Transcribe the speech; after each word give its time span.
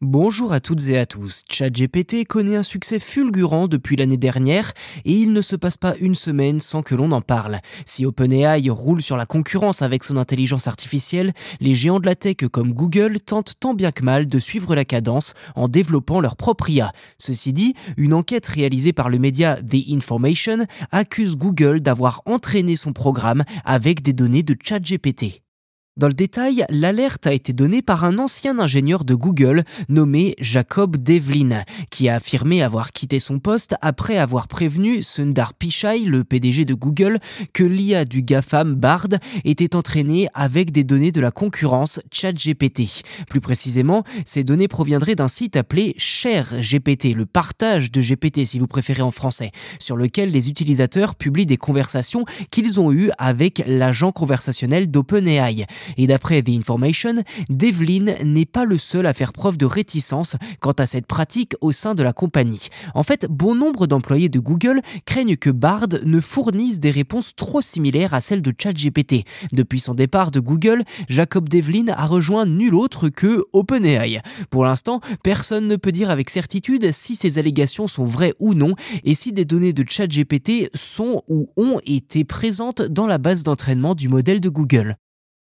Bonjour 0.00 0.52
à 0.52 0.60
toutes 0.60 0.90
et 0.90 0.96
à 0.96 1.06
tous. 1.06 1.42
ChatGPT 1.50 2.24
connaît 2.24 2.54
un 2.54 2.62
succès 2.62 3.00
fulgurant 3.00 3.66
depuis 3.66 3.96
l'année 3.96 4.16
dernière 4.16 4.72
et 5.04 5.12
il 5.12 5.32
ne 5.32 5.42
se 5.42 5.56
passe 5.56 5.76
pas 5.76 5.96
une 5.96 6.14
semaine 6.14 6.60
sans 6.60 6.82
que 6.82 6.94
l'on 6.94 7.10
en 7.10 7.20
parle. 7.20 7.58
Si 7.84 8.06
OpenAI 8.06 8.70
roule 8.70 9.02
sur 9.02 9.16
la 9.16 9.26
concurrence 9.26 9.82
avec 9.82 10.04
son 10.04 10.16
intelligence 10.16 10.68
artificielle, 10.68 11.32
les 11.58 11.74
géants 11.74 11.98
de 11.98 12.06
la 12.06 12.14
tech 12.14 12.36
comme 12.52 12.74
Google 12.74 13.18
tentent 13.18 13.54
tant 13.58 13.74
bien 13.74 13.90
que 13.90 14.04
mal 14.04 14.28
de 14.28 14.38
suivre 14.38 14.76
la 14.76 14.84
cadence 14.84 15.34
en 15.56 15.66
développant 15.66 16.20
leur 16.20 16.36
propre 16.36 16.70
IA. 16.70 16.92
Ceci 17.18 17.52
dit, 17.52 17.74
une 17.96 18.14
enquête 18.14 18.46
réalisée 18.46 18.92
par 18.92 19.08
le 19.08 19.18
média 19.18 19.56
The 19.56 19.90
Information 19.90 20.58
accuse 20.92 21.36
Google 21.36 21.80
d'avoir 21.80 22.22
entraîné 22.24 22.76
son 22.76 22.92
programme 22.92 23.42
avec 23.64 24.02
des 24.02 24.12
données 24.12 24.44
de 24.44 24.56
ChatGPT. 24.62 25.42
Dans 25.98 26.06
le 26.06 26.14
détail, 26.14 26.64
l'alerte 26.70 27.26
a 27.26 27.32
été 27.32 27.52
donnée 27.52 27.82
par 27.82 28.04
un 28.04 28.18
ancien 28.18 28.60
ingénieur 28.60 29.04
de 29.04 29.16
Google 29.16 29.64
nommé 29.88 30.36
Jacob 30.38 30.96
Devlin, 30.96 31.64
qui 31.90 32.08
a 32.08 32.14
affirmé 32.14 32.62
avoir 32.62 32.92
quitté 32.92 33.18
son 33.18 33.40
poste 33.40 33.74
après 33.80 34.16
avoir 34.16 34.46
prévenu 34.46 35.02
Sundar 35.02 35.54
Pichai, 35.54 36.04
le 36.04 36.22
PDG 36.22 36.64
de 36.64 36.74
Google, 36.74 37.18
que 37.52 37.64
l'IA 37.64 38.04
du 38.04 38.22
GAFAM 38.22 38.76
Bard 38.76 39.08
était 39.44 39.74
entraînée 39.74 40.28
avec 40.34 40.70
des 40.70 40.84
données 40.84 41.10
de 41.10 41.20
la 41.20 41.32
concurrence 41.32 41.98
ChatGPT. 42.12 43.02
Plus 43.28 43.40
précisément, 43.40 44.04
ces 44.24 44.44
données 44.44 44.68
proviendraient 44.68 45.16
d'un 45.16 45.26
site 45.26 45.56
appelé 45.56 45.96
ShareGPT, 45.98 47.12
le 47.12 47.26
partage 47.26 47.90
de 47.90 48.00
GPT 48.00 48.46
si 48.46 48.60
vous 48.60 48.68
préférez 48.68 49.02
en 49.02 49.10
français, 49.10 49.50
sur 49.80 49.96
lequel 49.96 50.30
les 50.30 50.48
utilisateurs 50.48 51.16
publient 51.16 51.44
des 51.44 51.56
conversations 51.56 52.24
qu'ils 52.52 52.78
ont 52.78 52.92
eues 52.92 53.10
avec 53.18 53.64
l'agent 53.66 54.12
conversationnel 54.12 54.92
d'OpenAI. 54.92 55.66
Et 55.96 56.06
d'après 56.06 56.42
The 56.42 56.50
Information, 56.50 57.22
Devlin 57.48 58.14
n'est 58.24 58.46
pas 58.46 58.64
le 58.64 58.78
seul 58.78 59.06
à 59.06 59.14
faire 59.14 59.32
preuve 59.32 59.58
de 59.58 59.66
réticence 59.66 60.36
quant 60.60 60.72
à 60.72 60.86
cette 60.86 61.06
pratique 61.06 61.54
au 61.60 61.72
sein 61.72 61.94
de 61.94 62.02
la 62.02 62.12
compagnie. 62.12 62.68
En 62.94 63.02
fait, 63.02 63.26
bon 63.28 63.54
nombre 63.54 63.86
d'employés 63.86 64.28
de 64.28 64.38
Google 64.38 64.80
craignent 65.06 65.36
que 65.36 65.50
Bard 65.50 65.88
ne 66.04 66.20
fournisse 66.20 66.80
des 66.80 66.90
réponses 66.90 67.34
trop 67.34 67.60
similaires 67.60 68.14
à 68.14 68.20
celles 68.20 68.42
de 68.42 68.52
ChatGPT. 68.56 69.24
Depuis 69.52 69.80
son 69.80 69.94
départ 69.94 70.30
de 70.30 70.40
Google, 70.40 70.84
Jacob 71.08 71.48
Devlin 71.48 71.86
a 71.88 72.06
rejoint 72.06 72.46
nul 72.46 72.74
autre 72.74 73.08
que 73.08 73.44
OpenAI. 73.52 74.20
Pour 74.50 74.64
l'instant, 74.64 75.00
personne 75.22 75.68
ne 75.68 75.76
peut 75.76 75.92
dire 75.92 76.10
avec 76.10 76.30
certitude 76.30 76.92
si 76.92 77.14
ces 77.14 77.38
allégations 77.38 77.86
sont 77.86 78.04
vraies 78.04 78.34
ou 78.38 78.54
non 78.54 78.74
et 79.04 79.14
si 79.14 79.32
des 79.32 79.44
données 79.44 79.72
de 79.72 79.84
ChatGPT 79.88 80.70
sont 80.74 81.22
ou 81.28 81.50
ont 81.56 81.80
été 81.86 82.24
présentes 82.24 82.82
dans 82.82 83.06
la 83.06 83.18
base 83.18 83.42
d'entraînement 83.42 83.94
du 83.94 84.08
modèle 84.08 84.40
de 84.40 84.48
Google. 84.48 84.96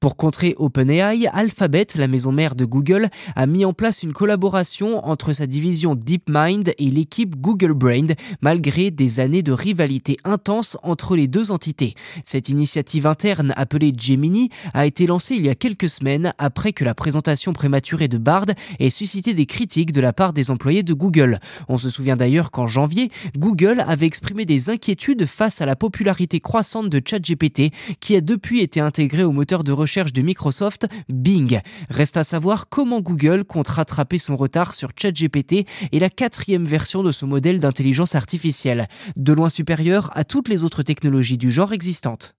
Pour 0.00 0.16
contrer 0.16 0.54
OpenAI, 0.58 1.26
Alphabet, 1.32 1.88
la 1.96 2.06
maison 2.06 2.30
mère 2.30 2.54
de 2.54 2.64
Google, 2.64 3.08
a 3.34 3.46
mis 3.46 3.64
en 3.64 3.72
place 3.72 4.04
une 4.04 4.12
collaboration 4.12 5.04
entre 5.04 5.32
sa 5.32 5.48
division 5.48 5.96
DeepMind 5.96 6.72
et 6.78 6.88
l'équipe 6.88 7.34
Google 7.34 7.72
Brain, 7.72 8.06
malgré 8.40 8.92
des 8.92 9.18
années 9.18 9.42
de 9.42 9.50
rivalité 9.50 10.16
intense 10.22 10.78
entre 10.84 11.16
les 11.16 11.26
deux 11.26 11.50
entités. 11.50 11.94
Cette 12.24 12.48
initiative 12.48 13.08
interne 13.08 13.52
appelée 13.56 13.92
Gemini 13.98 14.50
a 14.72 14.86
été 14.86 15.04
lancée 15.04 15.34
il 15.34 15.44
y 15.44 15.48
a 15.48 15.56
quelques 15.56 15.88
semaines 15.88 16.32
après 16.38 16.72
que 16.72 16.84
la 16.84 16.94
présentation 16.94 17.52
prématurée 17.52 18.06
de 18.06 18.18
Bard 18.18 18.46
ait 18.78 18.90
suscité 18.90 19.34
des 19.34 19.46
critiques 19.46 19.92
de 19.92 20.00
la 20.00 20.12
part 20.12 20.32
des 20.32 20.52
employés 20.52 20.84
de 20.84 20.94
Google. 20.94 21.40
On 21.66 21.76
se 21.76 21.90
souvient 21.90 22.16
d'ailleurs 22.16 22.52
qu'en 22.52 22.68
janvier, 22.68 23.10
Google 23.36 23.84
avait 23.88 24.06
exprimé 24.06 24.44
des 24.44 24.70
inquiétudes 24.70 25.26
face 25.26 25.60
à 25.60 25.66
la 25.66 25.74
popularité 25.74 26.38
croissante 26.38 26.88
de 26.88 27.02
ChatGPT 27.04 27.72
qui 27.98 28.14
a 28.14 28.20
depuis 28.20 28.60
été 28.60 28.78
intégré 28.78 29.24
au 29.24 29.32
moteur 29.32 29.64
de 29.64 29.72
recherche 29.72 29.87
recherche 29.88 30.12
de 30.12 30.20
Microsoft, 30.20 30.86
Bing. 31.08 31.60
Reste 31.88 32.18
à 32.18 32.24
savoir 32.24 32.68
comment 32.68 33.00
Google 33.00 33.44
compte 33.44 33.68
rattraper 33.68 34.18
son 34.18 34.36
retard 34.36 34.74
sur 34.74 34.90
ChatGPT 34.94 35.66
et 35.92 35.98
la 35.98 36.10
quatrième 36.10 36.66
version 36.66 37.02
de 37.02 37.10
son 37.10 37.26
modèle 37.26 37.58
d'intelligence 37.58 38.14
artificielle, 38.14 38.86
de 39.16 39.32
loin 39.32 39.48
supérieur 39.48 40.10
à 40.14 40.24
toutes 40.24 40.50
les 40.50 40.62
autres 40.62 40.82
technologies 40.82 41.38
du 41.38 41.50
genre 41.50 41.72
existantes. 41.72 42.37